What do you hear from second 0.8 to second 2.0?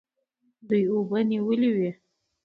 اوبه نیولې وې.